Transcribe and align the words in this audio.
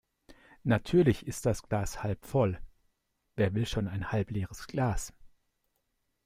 Natürlich 0.63 1.27
ist 1.27 1.45
das 1.45 1.61
Glas 1.61 2.01
halb 2.01 2.25
voll. 2.25 2.59
Wer 3.35 3.53
will 3.53 3.67
schon 3.67 3.87
ein 3.87 4.11
halb 4.11 4.31
leeres 4.31 4.65
Glas? 4.65 5.13